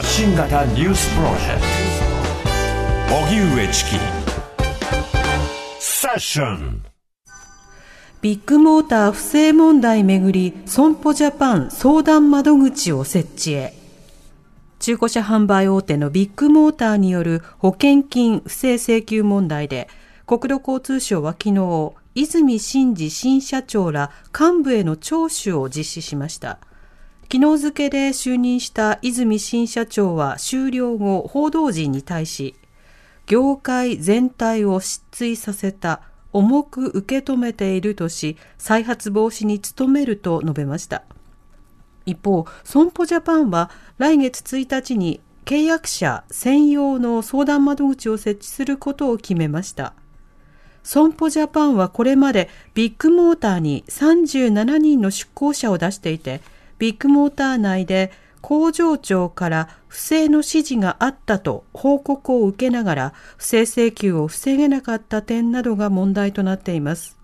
[0.00, 1.60] 発信型ニュースプロジェク
[3.10, 3.16] ト。
[3.16, 3.90] 荻上チキ。
[5.78, 6.82] セッション
[8.22, 13.74] ビッグモーター不正問題めぐり損保ジャパン相談窓口を設置へ。
[14.78, 19.86] 中古車販売大手のビッグモーターによる保険金不正請求問題で
[20.26, 26.58] 国土交通省は昨日泉真司新社長ら幹部への聴取を実施しました。
[27.32, 32.56] 昨日付で就任した泉新社長は終了後報道陣に対し
[33.26, 36.00] 業界全体を失墜させた
[36.32, 41.04] 重く受け止めているとし再発防止に努めると述べました。
[42.04, 49.94] 一方損保ジャパンは来月1日に契約者専用の相談窓口を設置することを決めました。
[50.82, 56.40] 損保ジャパンはこれまでビッグモーターに37人の出向者を出していて
[56.80, 67.18] ビッグモーター内で工場長から不正の指示があったと報告を受けながら不正請求を防げなかった点などが問題となっています。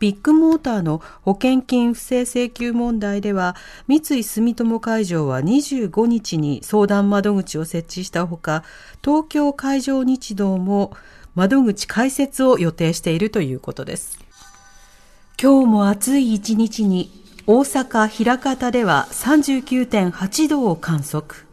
[0.00, 3.54] ビッグモーターの保険金不正請求問題では、
[3.86, 8.64] 三井住友海上は25日に相談窓口を設置したほか、
[9.04, 10.96] 東京海上日動も
[11.36, 14.18] 窓口開設を予定しているということです。
[15.40, 21.48] 今日も暑い一日に大阪枚方では39.8度を観測。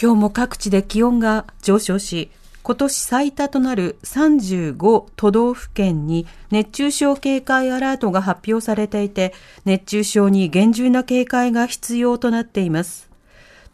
[0.00, 2.30] 今日も各地で気温が上昇し、
[2.62, 9.32] 今年最多となる35都道府県に熱中症警戒アラートが発表されていて、
[9.64, 13.10] 熱中症に厳重な警戒が必要となっています。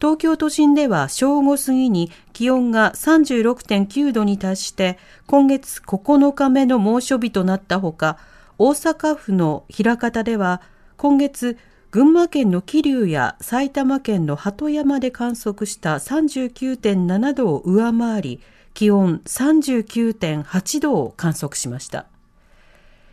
[0.00, 8.16] 東京都心では正午過ぎに気温が36.9度に達して、今月9日目の猛暑日となったほか、
[8.60, 10.60] 大阪府の枚方では
[10.96, 11.56] 今月
[11.92, 18.40] 群馬県の桐生や埼玉県の鳩山で観測した39.7度を上回り
[18.74, 22.06] 気温39.8度を観測しました。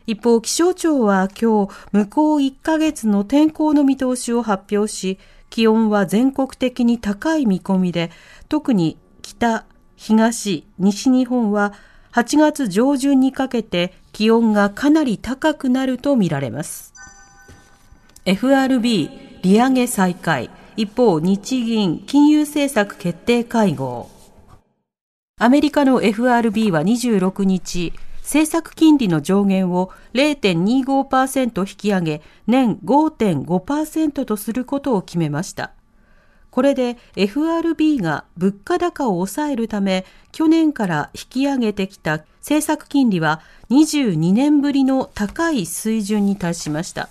[0.08, 5.20] 一方気象庁は今日向こう1ヶ月の天候の見通しを発表し
[5.52, 8.12] 気温は全国的に高い見込みで
[8.50, 11.74] 特に北東西日本は
[12.14, 16.94] 8月上旬にかけて気温がかなり高くなるとみられます。
[18.24, 19.10] FRB
[19.42, 20.50] 利上げ再開。
[20.78, 24.10] 一方、日銀金融政策決定会合。
[25.38, 35.75] アメリカの FRB は26日、政策金利の上限を0.25%引き上げ、年5.5%とすることを決めました。
[36.56, 47.10] これで FRB が物価高を抑えるため去年から引き上げてきた政策金利は22年ぶりの高い水準に達しました。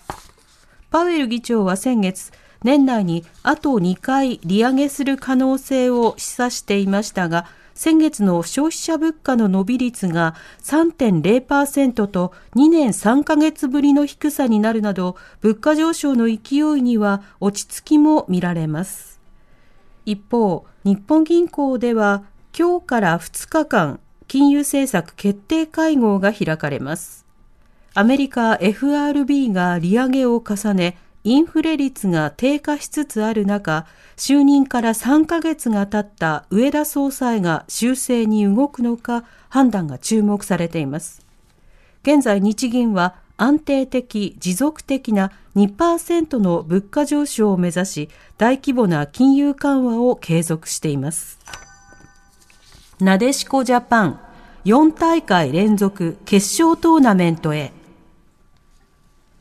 [0.91, 2.33] パウエル議長は先月、
[2.63, 7.45] 年内にあと2回利上げする可能性を示唆していましたが、
[7.75, 19.14] 先月の消費者物価の伸び率が3.0%と2年3ヶ月ぶりの低さになるなど、物価上昇の勢いには落ち着きも見られます。
[20.07, 22.25] 一方、日本銀行では
[22.57, 27.25] 今日から2日間、金融政策決定会合が開かれます。
[27.95, 41.25] アメリカ FRB が利上げを重ね、インフレ率が低下しつつある中、就任から3ヶ月が経った上田総裁が修正に動くのか判断が注目されています。
[42.03, 48.09] 現在日銀は安定的、持続的な2%の物価上昇を目指し、
[48.39, 51.39] 大規模な金融緩和を継続しています。
[53.01, 54.21] なでしこジャパン、
[54.65, 57.73] 4大会連続決勝トーナメントへ。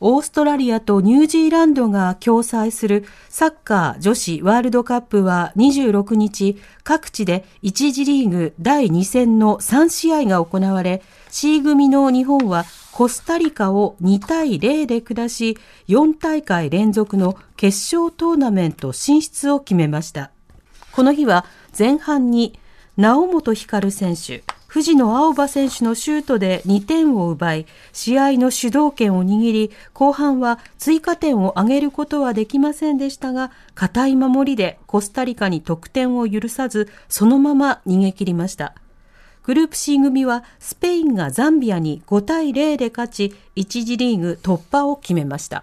[0.00, 15.56] オーストラリアとニュージーランドが共催するサッカー女子ワールドカップは26日、各地で1次リーグ第2戦の3試合が行われ、C 組の日本はコスタリカを2対0で下し、
[15.88, 20.30] 4大会連続の決勝トーナメント進出を決めました。
[20.92, 21.44] この日は
[21.76, 22.58] 前半に
[22.96, 38.74] 直本光選手、藤野青葉選手のシュートで2点を奪い、試合の主導権を握り、後半は追加点を挙げることはできませんでしたが、堅い守りでコスタリカに得点を許さず、そのまま逃げ切りました。
[39.44, 45.62] グループ C 組はスペインがザンビアに5対0で勝ち、1次リーグ突破を決めました。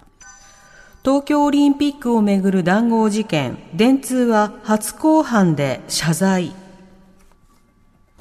[1.03, 6.60] 東京オリンピックをめぐる談合事件、電通は初公判で謝罪。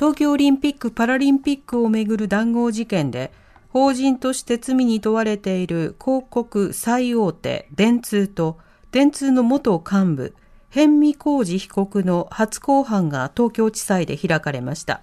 [0.01, 3.31] 東京オリンピック・パラリンピックをめぐる談合事件で、
[3.69, 8.57] 法人として罪に問われている広告最大手電通と
[8.93, 10.35] 電通の元幹部、
[10.71, 15.03] 辺見浩二被告の初公判が東京地裁で開かれました。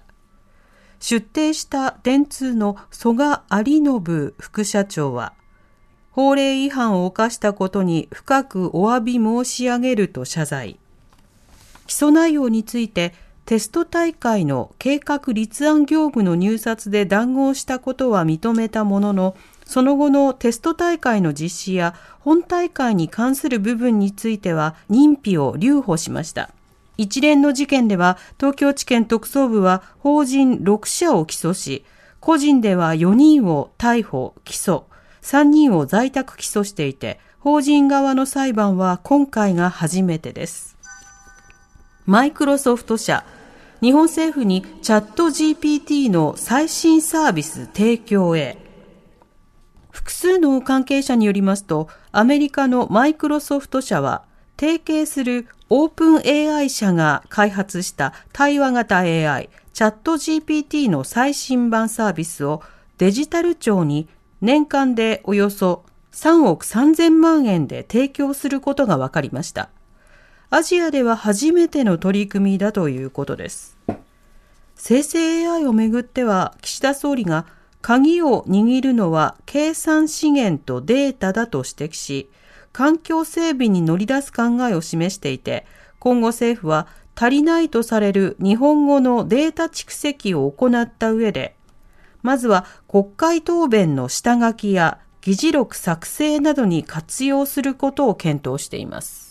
[0.98, 5.32] 出廷した電通の曽我有信副社長は、
[6.10, 10.80] 法令違反を犯したことに深くお詫び申し上げると謝罪。
[11.86, 13.14] 起訴内容について、
[13.48, 26.50] テスト大会の計画立案業務の入札で談合したことは認めたものの、その後のテスト大会の実施や本大会に関する部分については認否を留保しました。
[26.98, 31.86] 一連の事件では東京地検特捜部は法人6社を起訴し、
[32.20, 34.82] 個人では4人を逮捕、起訴、
[35.22, 40.76] 3人を在宅起訴していて、法人側の裁判は今回が初めてです。
[42.04, 43.24] マイクロソフト社、
[43.80, 48.58] 日本政府にチャット GPT の最新サービス提供へ。
[49.90, 54.24] 複数の関係者によりますと、アメリカのマイクロソフト社は、
[54.58, 62.62] 提携するオープン AI 社が開発した対話型 AI チャット GPT の最新版サービスを
[62.96, 64.08] デジタル庁に
[64.40, 69.70] 年間でおよそ3億3000万円で提供することが分かりました。
[70.50, 73.76] アジアでは初めての取り組みだということです。
[74.76, 77.44] 生成 AI をめぐっては岸田総理が
[77.82, 82.30] 鍵を握るのは計算資源とデータだと指摘し、
[82.72, 85.66] 環境整備に乗り出す考えを示していて、
[85.98, 91.56] 今後政府は足りないとされる日本語のデータ蓄積を行った上で、
[92.22, 99.27] まずは国会答弁の下書きや議事録作成などに活用することを検討しています。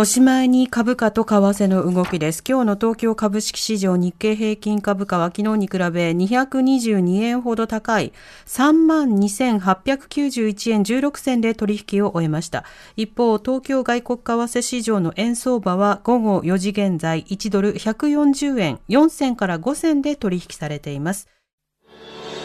[0.00, 2.42] おしまいに株価と為替の動きです。
[2.48, 8.14] 今日の東京株式市場日経平均株価は昨日に比べ222円ほど高い
[8.46, 12.64] 32,891円16銭で取引を終えました。
[12.96, 21.28] 一方、東京外国為替市場の円相場は午後4時現在1ドル140円4銭から5銭で取引されています。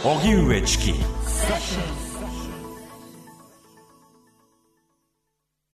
[0.03, 0.91] 荻上チキ